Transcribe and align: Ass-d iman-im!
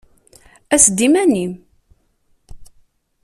Ass-d 0.75 0.99
iman-im! 1.07 1.53